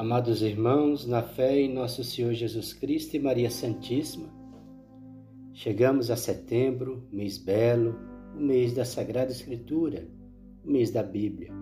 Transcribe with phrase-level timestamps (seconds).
[0.00, 4.30] Amados irmãos, na fé em nosso Senhor Jesus Cristo e Maria Santíssima,
[5.52, 7.94] chegamos a setembro, mês belo,
[8.34, 10.08] o mês da Sagrada Escritura,
[10.64, 11.52] o mês da Bíblia.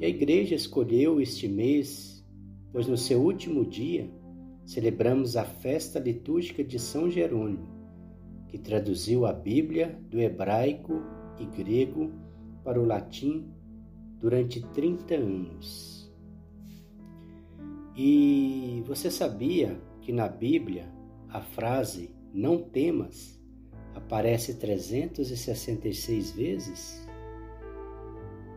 [0.00, 2.26] E a igreja escolheu este mês,
[2.72, 4.10] pois no seu último dia
[4.66, 7.68] celebramos a festa litúrgica de São Jerônimo,
[8.48, 11.00] que traduziu a Bíblia do hebraico
[11.38, 12.10] e grego
[12.64, 13.48] para o latim
[14.18, 15.97] durante 30 anos.
[18.00, 20.88] E você sabia que na Bíblia
[21.28, 23.42] a frase não temas
[23.92, 27.08] aparece 366 vezes?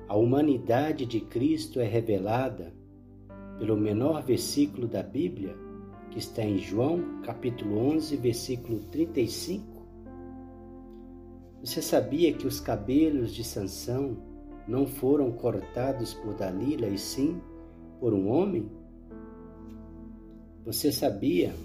[0.08, 2.72] A humanidade de Cristo é revelada
[3.58, 5.58] pelo menor versículo da Bíblia,
[6.12, 9.88] que está em João, capítulo 11, versículo 35.
[11.64, 14.18] Você sabia que os cabelos de Sansão
[14.68, 17.42] não foram cortados por Dalila e sim
[18.00, 18.81] por um homem?
[20.64, 21.56] Você sabia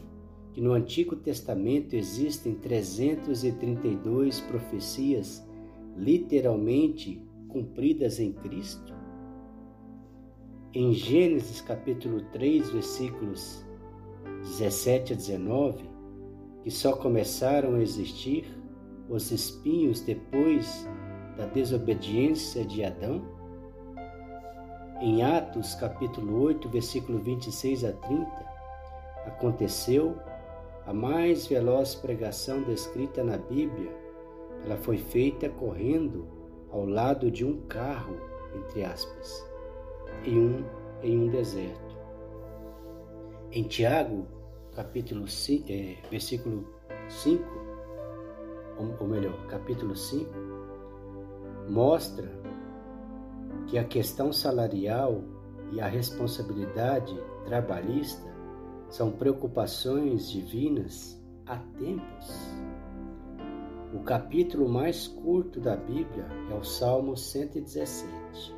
[0.55, 5.47] que no Antigo Testamento existem 332 profecias
[5.95, 8.95] literalmente cumpridas em Cristo?
[10.73, 13.63] Em Gênesis capítulo 3, versículos
[14.41, 15.85] 17 a 19,
[16.63, 18.47] que só começaram a existir
[19.11, 20.89] os espinhos depois
[21.37, 23.23] da desobediência de Adão?
[25.03, 28.56] Em Atos capítulo 8, versículo 26 a 30,
[29.27, 30.17] Aconteceu
[30.87, 33.91] a mais veloz pregação descrita na Bíblia.
[34.65, 36.27] Ela foi feita correndo
[36.71, 38.17] ao lado de um carro,
[38.55, 39.45] entre aspas,
[40.25, 40.65] em um,
[41.03, 41.97] em um deserto.
[43.51, 44.27] Em Tiago,
[44.75, 46.65] capítulo 5, é, versículo
[47.09, 47.45] 5,
[49.01, 50.31] ou melhor, capítulo 5,
[51.69, 52.31] mostra
[53.67, 55.25] que a questão salarial
[55.73, 58.36] e a responsabilidade trabalhista
[58.89, 62.57] são preocupações divinas há tempos.
[63.95, 68.55] O capítulo mais curto da Bíblia é o Salmo 117.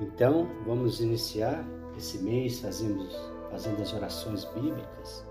[0.00, 1.66] Então, vamos iniciar
[1.96, 3.08] esse mês fazendo,
[3.50, 5.26] fazendo as orações bíblicas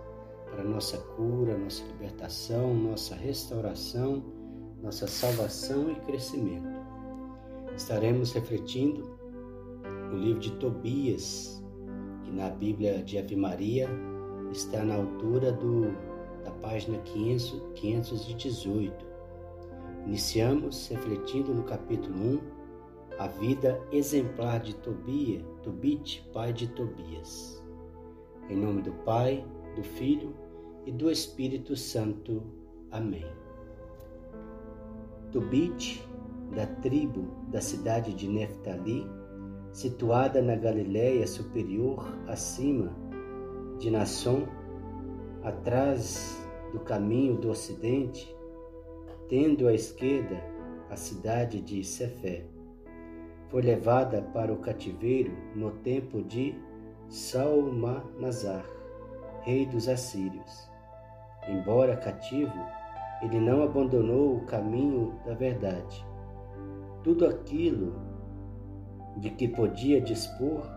[0.50, 4.24] para nossa cura, nossa libertação, nossa restauração,
[4.82, 6.68] nossa salvação e crescimento.
[7.76, 9.18] Estaremos refletindo
[10.12, 11.64] o livro de Tobias,
[12.36, 13.90] na Bíblia de Ave Maria
[14.52, 15.92] está na altura do,
[16.44, 19.06] da página 500, 518.
[20.06, 22.40] Iniciamos refletindo no capítulo 1
[23.18, 27.64] a vida exemplar de Tobia, Tobit, pai de Tobias.
[28.50, 29.44] Em nome do Pai,
[29.76, 30.36] do Filho
[30.86, 32.44] e do Espírito Santo.
[32.92, 33.26] Amém.
[35.32, 36.06] Tobit,
[36.54, 39.08] da tribo da cidade de Neftali,
[39.76, 42.96] situada na Galiléia superior, acima
[43.78, 44.48] de Nasson,
[45.44, 46.42] atrás
[46.72, 48.34] do caminho do ocidente,
[49.28, 50.42] tendo à esquerda
[50.90, 52.46] a cidade de Cefé.
[53.50, 56.56] Foi levada para o cativeiro no tempo de
[57.10, 58.66] Salmanazar,
[59.42, 60.70] rei dos assírios.
[61.50, 62.66] Embora cativo,
[63.22, 66.08] ele não abandonou o caminho da verdade.
[67.04, 68.15] Tudo aquilo
[69.18, 70.70] de que podia dispor,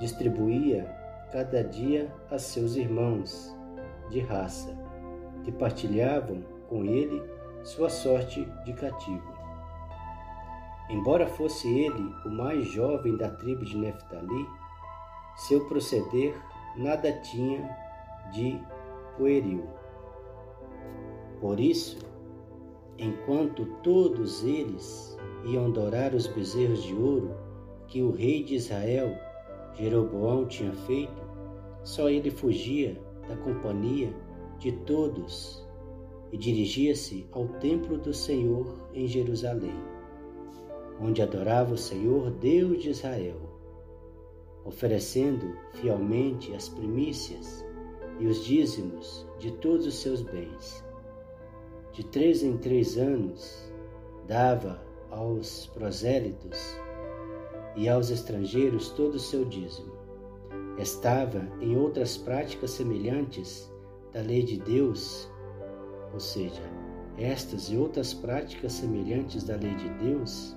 [0.00, 0.84] distribuía
[1.32, 3.54] cada dia a seus irmãos
[4.10, 4.74] de raça,
[5.44, 7.22] que partilhavam com ele
[7.62, 9.36] sua sorte de cativo.
[10.88, 14.46] Embora fosse ele o mais jovem da tribo de Neftali,
[15.36, 16.34] seu proceder
[16.76, 17.68] nada tinha
[18.32, 18.58] de
[19.16, 19.68] pueril.
[21.40, 21.98] Por isso,
[22.96, 27.34] enquanto todos eles iam adorar os bezerros de ouro
[27.86, 29.16] que o rei de Israel,
[29.74, 31.22] Jeroboão, tinha feito,
[31.84, 34.12] só ele fugia da companhia
[34.58, 35.66] de todos
[36.30, 39.76] e dirigia-se ao templo do Senhor em Jerusalém,
[41.00, 43.40] onde adorava o Senhor Deus de Israel,
[44.64, 47.64] oferecendo fielmente as primícias
[48.18, 50.84] e os dízimos de todos os seus bens.
[51.92, 53.72] De três em três anos
[54.26, 56.58] dava aos prosélitos
[57.76, 59.92] e aos estrangeiros todo o seu dízimo.
[60.78, 63.72] Estava em outras práticas semelhantes
[64.12, 65.30] da lei de Deus,
[66.12, 66.62] ou seja,
[67.16, 70.56] estas e outras práticas semelhantes da lei de Deus,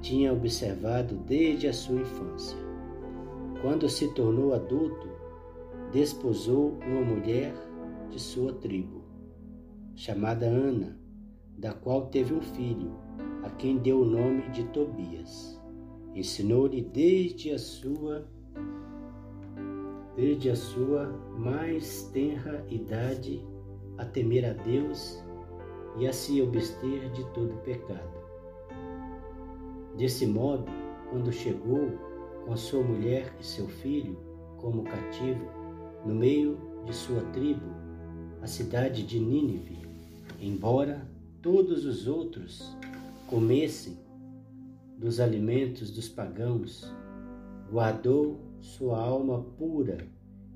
[0.00, 2.58] tinha observado desde a sua infância.
[3.62, 5.08] Quando se tornou adulto,
[5.92, 7.52] desposou uma mulher
[8.10, 9.02] de sua tribo,
[9.96, 10.96] chamada Ana,
[11.56, 13.07] da qual teve um filho
[13.42, 15.60] a quem deu o nome de Tobias.
[16.14, 18.26] Ensinou-lhe desde a sua
[20.16, 21.06] desde a sua
[21.38, 23.46] mais tenra idade
[23.98, 25.22] a temer a Deus
[25.96, 28.18] e a se abster de todo pecado.
[29.96, 30.66] Desse modo,
[31.10, 31.90] quando chegou
[32.44, 34.18] com sua mulher e seu filho
[34.56, 35.46] como cativo
[36.04, 37.66] no meio de sua tribo,
[38.40, 39.78] a cidade de Nínive,
[40.40, 41.08] embora
[41.42, 42.76] todos os outros
[43.28, 43.98] comessem
[44.96, 46.90] dos alimentos dos pagãos,
[47.70, 49.98] guardou sua alma pura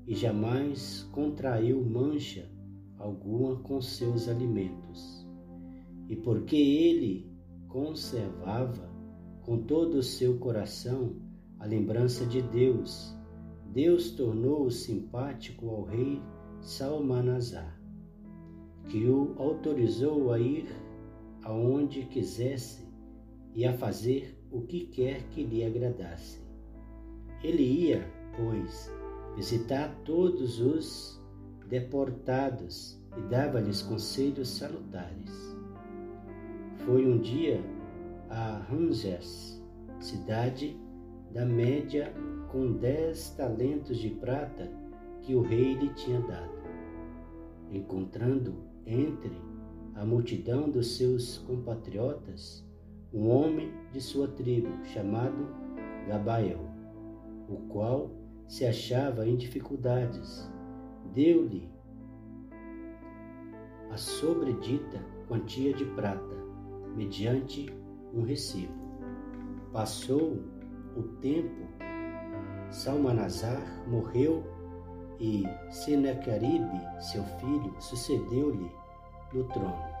[0.07, 2.49] e jamais contraiu mancha
[2.97, 5.23] alguma com seus alimentos.
[6.09, 7.31] E porque ele
[7.67, 8.91] conservava
[9.43, 11.15] com todo o seu coração
[11.59, 13.15] a lembrança de Deus,
[13.71, 16.21] Deus tornou-o simpático ao rei
[16.59, 17.79] Salmanazar,
[18.89, 20.65] que o autorizou a ir
[21.43, 22.87] aonde quisesse
[23.53, 26.41] e a fazer o que quer que lhe agradasse.
[27.43, 28.91] Ele ia, pois,
[29.35, 31.21] visitar todos os
[31.67, 35.55] deportados e dava-lhes conselhos salutares.
[36.85, 37.63] Foi um dia
[38.29, 39.61] a Ramsés,
[39.99, 40.77] cidade
[41.31, 42.13] da média
[42.51, 44.71] com dez talentos de prata
[45.21, 46.63] que o rei lhe tinha dado.
[47.71, 48.55] Encontrando
[48.85, 49.31] entre
[49.95, 52.63] a multidão dos seus compatriotas
[53.13, 55.47] um homem de sua tribo chamado
[56.07, 56.59] Gabael,
[57.47, 58.09] o qual
[58.47, 60.51] se achava em dificuldades,
[61.13, 61.69] deu-lhe
[63.91, 66.35] a sobredita quantia de prata,
[66.95, 67.67] mediante
[68.11, 68.73] um recibo.
[69.71, 70.39] Passou
[70.97, 71.67] o tempo,
[72.71, 74.43] Salmanazar morreu
[75.19, 78.71] e Senecaribe, seu filho, sucedeu-lhe
[79.33, 79.93] no trono.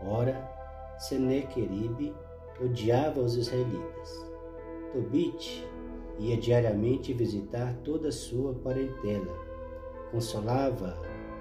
[0.00, 0.50] Ora,
[0.98, 2.14] Senequeribe
[2.60, 4.32] odiava os israelitas.
[4.92, 5.66] Tobit
[6.18, 9.34] ia diariamente visitar toda a sua parentela,
[10.10, 10.96] consolava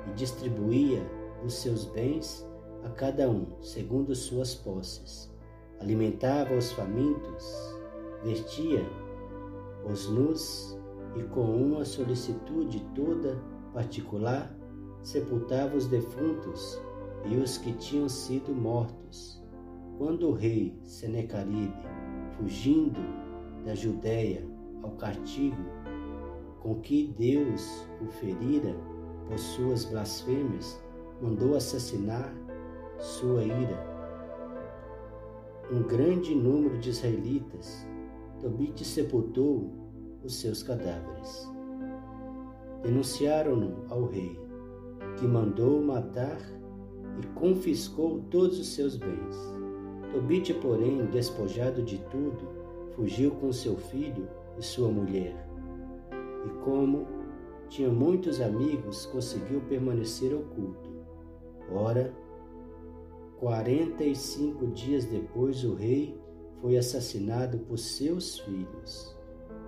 [0.08, 1.06] e distribuía
[1.44, 2.48] os seus bens
[2.84, 5.30] a cada um, segundo suas posses.
[5.80, 7.76] Alimentava os famintos,
[8.24, 8.86] vestia
[9.84, 10.78] os nus
[11.16, 13.38] e com uma solicitude toda
[13.74, 14.56] particular
[15.02, 16.80] sepultava os defuntos
[17.26, 19.42] e os que tinham sido mortos.
[19.98, 21.74] Quando o rei Senecaribe,
[22.38, 23.00] fugindo
[23.66, 24.46] da Judéia
[24.82, 25.82] ao castigo
[26.62, 28.76] com que Deus o ferira
[29.28, 30.80] por suas blasfêmias,
[31.22, 32.34] mandou assassinar
[33.00, 33.92] sua ira.
[35.72, 37.88] Um grande número de israelitas,
[38.40, 39.72] Tobit sepultou
[40.24, 41.50] os seus cadáveres.
[42.84, 44.40] Denunciaram-no ao rei,
[45.18, 46.38] que mandou matar
[47.20, 49.36] e confiscou todos os seus bens.
[50.12, 52.48] Tobit, porém, despojado de tudo,
[52.96, 54.28] fugiu com seu filho
[54.58, 55.48] e sua mulher.
[56.46, 57.08] E como
[57.70, 60.90] tinha muitos amigos, conseguiu permanecer oculto.
[61.72, 62.14] Ora,
[63.40, 66.20] quarenta e cinco dias depois, o rei
[66.60, 69.18] foi assassinado por seus filhos.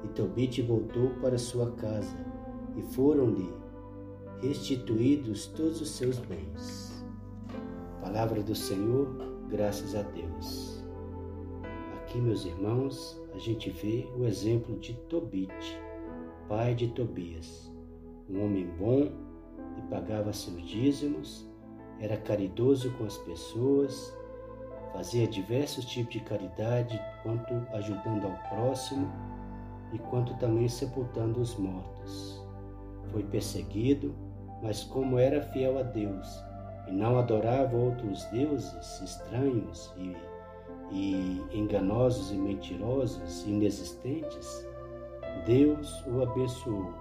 [0.04, 2.18] E Tobit voltou para sua casa,
[2.75, 3.50] e foram-lhe
[4.42, 6.93] restituídos todos os seus bens.
[8.04, 9.08] Palavra do Senhor,
[9.48, 10.84] graças a Deus.
[11.96, 15.82] Aqui, meus irmãos, a gente vê o exemplo de Tobit,
[16.50, 17.72] pai de Tobias,
[18.30, 19.10] um homem bom
[19.74, 21.50] que pagava seus dízimos,
[21.98, 24.13] era caridoso com as pessoas,
[24.92, 29.10] fazia diversos tipos de caridade, quanto ajudando ao próximo
[29.94, 32.46] e quanto também sepultando os mortos.
[33.13, 34.13] Foi perseguido,
[34.62, 36.52] mas como era fiel a Deus,
[36.88, 40.16] e não adorava outros deuses estranhos e,
[40.92, 44.68] e enganosos e mentirosos, inexistentes,
[45.46, 46.94] Deus o abençoou,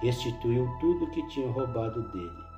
[0.00, 2.48] restituiu tudo que tinha roubado dele.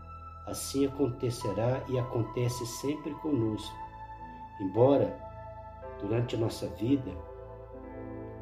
[0.47, 3.75] Assim acontecerá e acontece sempre conosco.
[4.61, 5.19] Embora
[6.01, 7.11] durante a nossa vida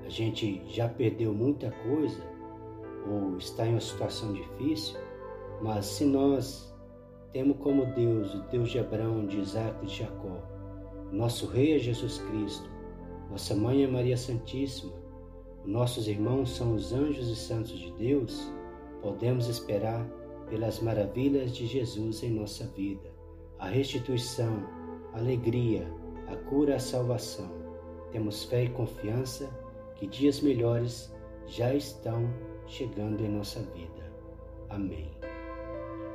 [0.05, 2.23] a gente já perdeu muita coisa
[3.07, 4.99] ou está em uma situação difícil,
[5.61, 6.75] mas se nós
[7.33, 10.43] temos como Deus o Deus de Abraão, de Isaac e de Jacó.
[11.13, 12.69] Nosso Rei é Jesus Cristo.
[13.31, 14.93] Nossa Mãe é Maria Santíssima.
[15.65, 18.51] Nossos irmãos são os anjos e santos de Deus.
[19.03, 20.07] Podemos esperar
[20.49, 23.11] pelas maravilhas de Jesus em nossa vida.
[23.59, 24.67] A restituição,
[25.13, 25.87] a alegria,
[26.27, 27.51] a cura, a salvação.
[28.13, 29.49] Temos fé e confiança
[29.97, 31.13] que dias melhores
[31.47, 32.29] já estão
[32.67, 34.13] chegando em nossa vida.
[34.71, 35.18] Amém.